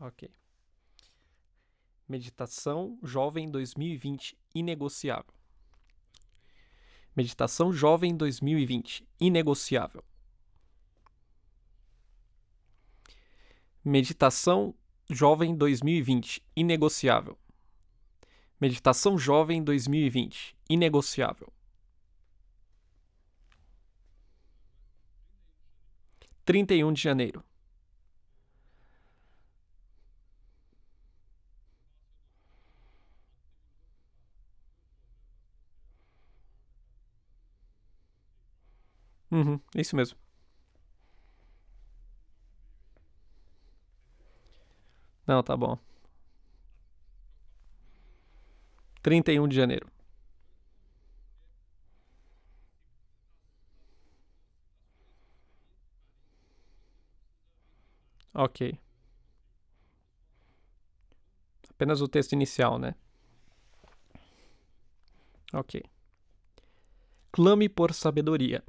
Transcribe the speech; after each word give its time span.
Ok. 0.00 0.30
Meditação 2.08 2.98
Jovem 3.02 3.50
2020 3.50 4.34
inegociável. 4.54 5.34
Meditação 7.14 7.70
Jovem 7.70 8.16
2020 8.16 9.06
inegociável. 9.20 10.02
Meditação 13.84 14.74
Jovem 15.10 15.54
2020 15.54 16.42
inegociável. 16.56 17.38
Meditação 18.58 19.18
Jovem 19.18 19.62
2020 19.62 20.56
inegociável. 20.70 21.52
31 26.46 26.90
de 26.94 27.02
janeiro. 27.02 27.49
Uhum, 39.30 39.60
isso 39.74 39.94
mesmo. 39.96 40.16
Não, 45.26 45.42
tá 45.42 45.56
bom. 45.56 45.78
31 49.02 49.46
de 49.48 49.56
janeiro. 49.56 49.86
Ok. 58.34 58.60
Apenas 61.70 62.00
o 62.00 62.06
texto 62.08 62.32
inicial, 62.32 62.78
né? 62.78 62.94
Ok. 65.52 65.82
Clame 67.32 67.68
por 67.68 67.92
sabedoria. 67.92 68.62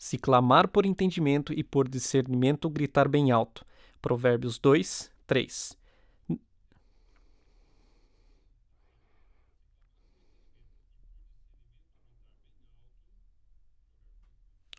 Se 0.00 0.16
clamar 0.16 0.68
por 0.68 0.86
entendimento 0.86 1.52
e 1.52 1.62
por 1.62 1.86
discernimento, 1.86 2.70
gritar 2.70 3.06
bem 3.06 3.30
alto. 3.30 3.66
Provérbios 4.00 4.58
2, 4.58 5.12
3. 5.26 5.78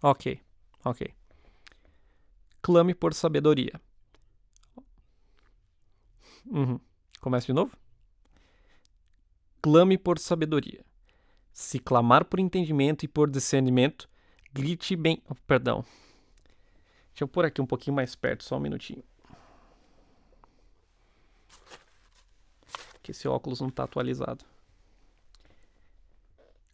Ok, 0.00 0.40
ok. 0.84 1.12
Clame 2.62 2.94
por 2.94 3.12
sabedoria. 3.12 3.80
Uhum. 6.46 6.78
Começa 7.20 7.48
de 7.48 7.52
novo? 7.54 7.76
Clame 9.60 9.98
por 9.98 10.20
sabedoria. 10.20 10.84
Se 11.52 11.80
clamar 11.80 12.24
por 12.26 12.38
entendimento 12.38 13.04
e 13.04 13.08
por 13.08 13.28
discernimento, 13.28 14.08
grite 14.52 14.96
bem. 14.96 15.22
Oh, 15.28 15.34
perdão. 15.34 15.84
Deixa 17.10 17.24
eu 17.24 17.28
pôr 17.28 17.44
aqui 17.44 17.60
um 17.60 17.66
pouquinho 17.66 17.96
mais 17.96 18.14
perto, 18.14 18.44
só 18.44 18.56
um 18.56 18.60
minutinho. 18.60 19.02
Que 23.02 23.10
esse 23.10 23.26
óculos 23.26 23.60
não 23.60 23.68
está 23.68 23.84
atualizado. 23.84 24.44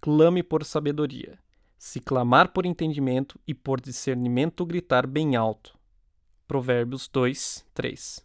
Clame 0.00 0.42
por 0.42 0.64
sabedoria. 0.64 1.38
Se 1.78 2.00
clamar 2.00 2.52
por 2.52 2.66
entendimento 2.66 3.38
e 3.46 3.54
por 3.54 3.80
discernimento, 3.80 4.64
gritar 4.64 5.06
bem 5.06 5.36
alto. 5.36 5.76
Provérbios 6.46 7.08
2, 7.08 7.64
3. 7.74 8.24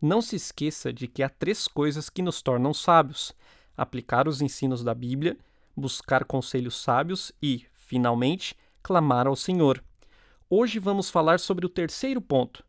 Não 0.00 0.22
se 0.22 0.36
esqueça 0.36 0.92
de 0.92 1.06
que 1.06 1.22
há 1.22 1.28
três 1.28 1.68
coisas 1.68 2.08
que 2.08 2.22
nos 2.22 2.40
tornam 2.42 2.72
sábios: 2.72 3.34
aplicar 3.76 4.28
os 4.28 4.40
ensinos 4.40 4.82
da 4.82 4.94
Bíblia, 4.94 5.36
buscar 5.76 6.24
conselhos 6.24 6.80
sábios 6.80 7.32
e, 7.42 7.66
finalmente, 7.90 8.54
clamar 8.84 9.26
ao 9.26 9.34
Senhor. 9.34 9.82
Hoje 10.48 10.78
vamos 10.78 11.10
falar 11.10 11.40
sobre 11.40 11.66
o 11.66 11.68
terceiro 11.68 12.20
ponto. 12.20 12.62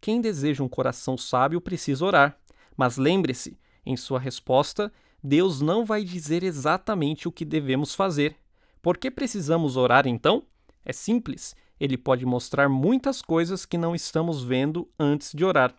Quem 0.00 0.20
deseja 0.20 0.64
um 0.64 0.68
coração 0.68 1.16
sábio 1.16 1.60
precisa 1.60 2.04
orar. 2.04 2.36
Mas 2.76 2.96
lembre-se, 2.96 3.56
em 3.86 3.96
sua 3.96 4.18
resposta, 4.18 4.92
Deus 5.22 5.60
não 5.60 5.84
vai 5.84 6.02
dizer 6.02 6.42
exatamente 6.42 7.28
o 7.28 7.32
que 7.32 7.44
devemos 7.44 7.94
fazer. 7.94 8.36
Por 8.82 8.98
que 8.98 9.12
precisamos 9.12 9.76
orar 9.76 10.08
então? 10.08 10.42
É 10.84 10.92
simples, 10.92 11.54
ele 11.78 11.96
pode 11.96 12.26
mostrar 12.26 12.68
muitas 12.68 13.22
coisas 13.22 13.64
que 13.64 13.78
não 13.78 13.94
estamos 13.94 14.42
vendo 14.42 14.90
antes 14.98 15.30
de 15.32 15.44
orar. 15.44 15.72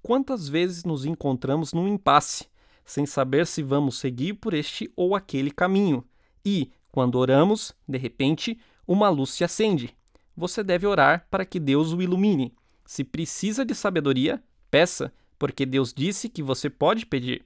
Quantas 0.00 0.48
vezes 0.48 0.84
nos 0.84 1.04
encontramos 1.04 1.72
num 1.72 1.88
impasse, 1.88 2.46
sem 2.84 3.04
saber 3.04 3.48
se 3.48 3.64
vamos 3.64 3.98
seguir 3.98 4.34
por 4.34 4.54
este 4.54 4.88
ou 4.94 5.16
aquele 5.16 5.50
caminho, 5.50 6.04
e, 6.46 6.70
quando 6.90 7.16
oramos, 7.16 7.74
de 7.86 7.98
repente, 7.98 8.58
uma 8.86 9.08
luz 9.08 9.30
se 9.30 9.44
acende. 9.44 9.94
Você 10.36 10.62
deve 10.62 10.86
orar 10.86 11.26
para 11.30 11.44
que 11.44 11.60
Deus 11.60 11.92
o 11.92 12.00
ilumine. 12.00 12.54
Se 12.84 13.04
precisa 13.04 13.64
de 13.64 13.74
sabedoria, 13.74 14.42
peça, 14.70 15.12
porque 15.38 15.66
Deus 15.66 15.92
disse 15.92 16.28
que 16.28 16.42
você 16.42 16.70
pode 16.70 17.04
pedir. 17.04 17.44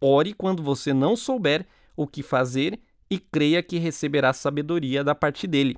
Ore 0.00 0.32
quando 0.32 0.62
você 0.62 0.94
não 0.94 1.14
souber 1.14 1.66
o 1.96 2.06
que 2.06 2.22
fazer 2.22 2.80
e 3.10 3.18
creia 3.18 3.62
que 3.62 3.78
receberá 3.78 4.32
sabedoria 4.32 5.04
da 5.04 5.14
parte 5.14 5.46
dele. 5.46 5.76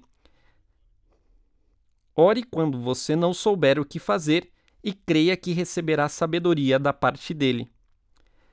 Ore 2.15 2.43
quando 2.43 2.79
você 2.79 3.17
não 3.17 3.33
souber 3.33 3.81
o 3.81 3.85
que 3.85 3.99
fazer 3.99 4.51
e 4.85 4.93
creia 4.93 5.37
que 5.37 5.53
receberá 5.53 6.09
sabedoria 6.09 6.79
da 6.79 6.93
parte 6.93 7.33
dele. 7.33 7.71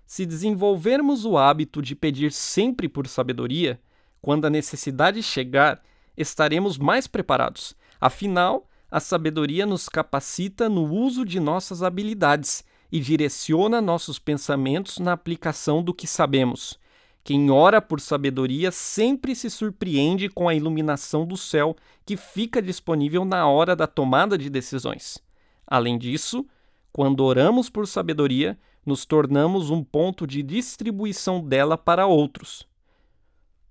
Se 0.05 0.25
desenvolvermos 0.25 1.25
o 1.25 1.37
hábito 1.37 1.81
de 1.81 1.95
pedir 1.95 2.31
sempre 2.31 2.87
por 2.87 3.07
sabedoria, 3.07 3.79
quando 4.21 4.45
a 4.45 4.49
necessidade 4.49 5.21
chegar, 5.23 5.81
estaremos 6.15 6.77
mais 6.77 7.07
preparados. 7.07 7.75
Afinal, 7.99 8.67
a 8.91 8.99
sabedoria 8.99 9.65
nos 9.65 9.87
capacita 9.87 10.67
no 10.67 10.91
uso 10.91 11.23
de 11.23 11.39
nossas 11.39 11.83
habilidades 11.83 12.63
e 12.91 12.99
direciona 12.99 13.81
nossos 13.81 14.17
pensamentos 14.17 14.97
na 14.97 15.13
aplicação 15.13 15.83
do 15.83 15.93
que 15.93 16.07
sabemos. 16.07 16.79
Quem 17.23 17.51
ora 17.51 17.81
por 17.81 18.01
sabedoria 18.01 18.71
sempre 18.71 19.35
se 19.35 19.49
surpreende 19.49 20.29
com 20.29 20.49
a 20.49 20.55
iluminação 20.55 21.25
do 21.25 21.37
céu 21.37 21.75
que 22.05 22.17
fica 22.17 22.61
disponível 22.61 23.23
na 23.23 23.47
hora 23.47 23.75
da 23.75 23.85
tomada 23.85 24.37
de 24.37 24.49
decisões. 24.49 25.19
Além 25.67 25.97
disso, 25.97 26.45
quando 26.91 27.23
oramos 27.23 27.69
por 27.69 27.87
sabedoria, 27.87 28.57
nos 28.83 29.05
tornamos 29.05 29.69
um 29.69 29.83
ponto 29.83 30.25
de 30.25 30.41
distribuição 30.41 31.43
dela 31.45 31.77
para 31.77 32.07
outros. 32.07 32.68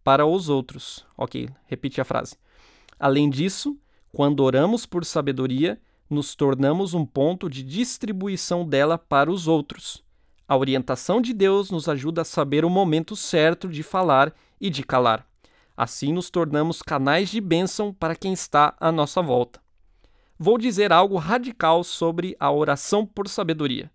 Para 0.09 0.25
os 0.25 0.49
outros. 0.49 1.05
Ok, 1.19 1.51
repete 1.67 2.01
a 2.01 2.05
frase. 2.05 2.35
Além 2.99 3.29
disso, 3.29 3.77
quando 4.11 4.41
oramos 4.41 4.87
por 4.87 5.05
sabedoria, 5.05 5.79
nos 6.09 6.35
tornamos 6.35 6.95
um 6.95 7.05
ponto 7.05 7.51
de 7.51 7.63
distribuição 7.63 8.67
dela 8.67 8.97
para 8.97 9.31
os 9.31 9.47
outros. 9.47 10.03
A 10.49 10.57
orientação 10.57 11.21
de 11.21 11.35
Deus 11.35 11.71
nos 11.71 11.91
ajuda 11.91 12.23
a 12.23 12.25
saber 12.25 12.65
o 12.65 12.71
momento 12.71 13.15
certo 13.15 13.69
de 13.69 13.83
falar 13.83 14.33
e 14.59 14.71
de 14.71 14.83
calar. 14.83 15.27
Assim, 15.77 16.11
nos 16.11 16.31
tornamos 16.31 16.81
canais 16.81 17.29
de 17.29 17.39
bênção 17.39 17.93
para 17.93 18.17
quem 18.17 18.33
está 18.33 18.75
à 18.81 18.91
nossa 18.91 19.21
volta 19.21 19.61
vou 20.39 20.57
dizer 20.57 20.93
algo 20.93 21.17
radical 21.17 21.83
sobre 21.83 22.37
a 22.39 22.51
oração 22.51 23.05
por 23.05 23.29
sabedoria. 23.29 23.91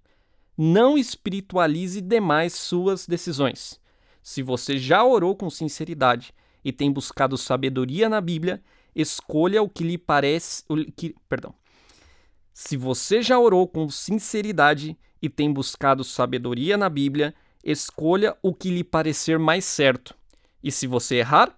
Não 0.58 0.98
espiritualize 0.98 2.02
demais 2.02 2.54
suas 2.54 3.08
decisões. 3.08 3.82
Se 4.24 4.42
você 4.42 4.78
já 4.78 5.04
orou 5.04 5.36
com 5.36 5.50
sinceridade 5.50 6.34
e 6.66 6.72
tem 6.72 6.92
buscado 6.92 7.38
sabedoria 7.38 8.10
na 8.10 8.20
Bíblia, 8.20 8.64
escolha 8.96 9.62
o 9.62 9.70
que 9.70 9.84
lhe 9.84 9.98
parece. 9.98 10.64
O 10.68 10.78
que, 10.92 11.14
perdão. 11.30 11.54
Se 12.52 12.76
você 12.76 13.22
já 13.22 13.38
orou 13.38 13.68
com 13.68 13.88
sinceridade 13.90 14.98
e 15.22 15.30
tem 15.30 15.54
buscado 15.54 16.04
sabedoria 16.04 16.78
na 16.78 16.90
Bíblia, 16.90 17.36
escolha 17.64 18.36
o 18.42 18.54
que 18.54 18.72
lhe 18.72 18.84
parecer 18.84 19.38
mais 19.38 19.66
certo. 19.66 20.16
E 20.64 20.72
se 20.72 20.88
você 20.88 21.18
errar, 21.18 21.56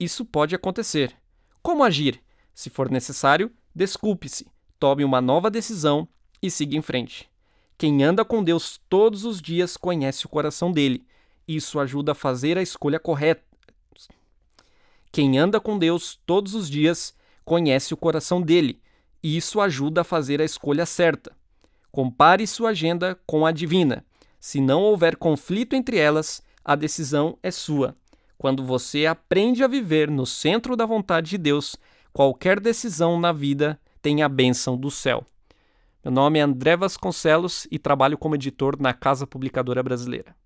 isso 0.00 0.24
pode 0.24 0.54
acontecer. 0.54 1.14
Como 1.60 1.84
agir? 1.84 2.22
Se 2.54 2.70
for 2.70 2.90
necessário, 2.90 3.50
Desculpe-se, 3.74 4.46
tome 4.78 5.04
uma 5.04 5.20
nova 5.20 5.50
decisão 5.50 6.06
e 6.40 6.48
siga 6.48 6.76
em 6.76 6.82
frente. 6.82 7.28
Quem 7.76 8.04
anda 8.04 8.24
com 8.24 8.44
Deus 8.44 8.80
todos 8.88 9.24
os 9.24 9.42
dias 9.42 9.76
conhece 9.76 10.26
o 10.26 10.28
coração 10.28 10.70
dele. 10.70 11.04
Isso 11.46 11.78
ajuda 11.78 12.12
a 12.12 12.14
fazer 12.14 12.56
a 12.58 12.62
escolha 12.62 12.98
correta. 12.98 13.42
Quem 15.12 15.38
anda 15.38 15.60
com 15.60 15.78
Deus 15.78 16.18
todos 16.26 16.54
os 16.54 16.68
dias 16.68 17.14
conhece 17.44 17.94
o 17.94 17.96
coração 17.96 18.42
dele. 18.42 18.80
E 19.22 19.36
isso 19.36 19.60
ajuda 19.60 20.00
a 20.00 20.04
fazer 20.04 20.40
a 20.40 20.44
escolha 20.44 20.84
certa. 20.84 21.32
Compare 21.92 22.46
sua 22.46 22.70
agenda 22.70 23.18
com 23.26 23.46
a 23.46 23.52
divina. 23.52 24.04
Se 24.40 24.60
não 24.60 24.82
houver 24.82 25.16
conflito 25.16 25.74
entre 25.74 25.96
elas, 25.98 26.42
a 26.64 26.74
decisão 26.74 27.38
é 27.42 27.50
sua. 27.50 27.94
Quando 28.36 28.64
você 28.64 29.06
aprende 29.06 29.62
a 29.62 29.68
viver 29.68 30.10
no 30.10 30.26
centro 30.26 30.76
da 30.76 30.84
vontade 30.84 31.30
de 31.30 31.38
Deus, 31.38 31.76
qualquer 32.12 32.58
decisão 32.58 33.18
na 33.18 33.32
vida 33.32 33.80
tem 34.02 34.22
a 34.22 34.28
bênção 34.28 34.76
do 34.76 34.90
céu. 34.90 35.24
Meu 36.04 36.12
nome 36.12 36.38
é 36.38 36.42
André 36.42 36.76
Vasconcelos 36.76 37.66
e 37.70 37.78
trabalho 37.78 38.18
como 38.18 38.34
editor 38.34 38.76
na 38.78 38.92
Casa 38.92 39.26
Publicadora 39.26 39.82
Brasileira. 39.82 40.36